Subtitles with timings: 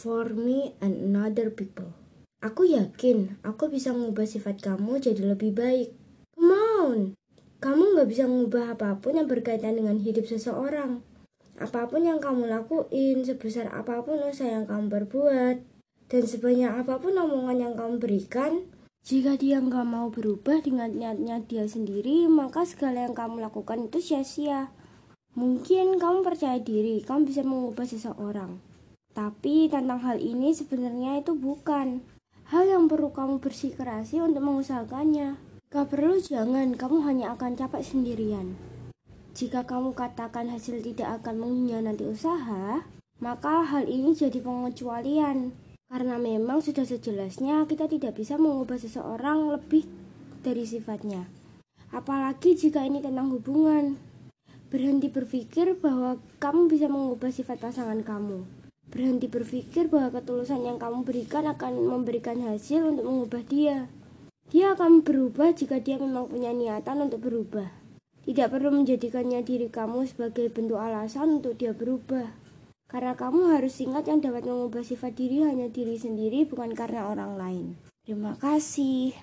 [0.00, 1.92] for me and another people.
[2.40, 5.92] Aku yakin aku bisa mengubah sifat kamu jadi lebih baik.
[6.32, 6.98] Come on!
[7.60, 11.04] Kamu nggak bisa mengubah apa pun yang berkaitan dengan hidup seseorang.
[11.60, 15.56] Apa pun yang kamu lakuin, sebesar apa pun usaha yang kamu perbuat,
[16.08, 18.64] dan sebanyak apa pun omongan yang kamu berikan,
[19.04, 24.00] jika dia nggak mau berubah dengan niatnya dia sendiri, maka segala yang kamu lakukan itu
[24.00, 24.72] sia-sia.
[25.36, 28.69] Mungkin kamu percaya diri, kamu bisa mengubah seseorang.
[29.10, 32.02] Tapi tentang hal ini sebenarnya itu bukan.
[32.50, 35.38] Hal yang perlu kamu bersikeras untuk mengusahakannya.
[35.70, 38.58] Jika perlu jangan, kamu hanya akan capek sendirian.
[39.38, 42.82] Jika kamu katakan hasil tidak akan mengkhianati usaha,
[43.22, 45.54] maka hal ini jadi pengecualian.
[45.86, 49.86] Karena memang sudah sejelasnya kita tidak bisa mengubah seseorang lebih
[50.42, 51.26] dari sifatnya.
[51.90, 53.98] Apalagi jika ini tentang hubungan.
[54.70, 58.59] Berhenti berpikir bahwa kamu bisa mengubah sifat pasangan kamu.
[58.90, 63.86] Berhenti berpikir bahwa ketulusan yang kamu berikan akan memberikan hasil untuk mengubah dia.
[64.50, 67.70] Dia akan berubah jika dia memang punya niatan untuk berubah.
[68.26, 72.34] Tidak perlu menjadikannya diri kamu sebagai bentuk alasan untuk dia berubah.
[72.90, 77.38] Karena kamu harus ingat yang dapat mengubah sifat diri hanya diri sendiri bukan karena orang
[77.38, 77.66] lain.
[78.02, 79.14] Terima kasih.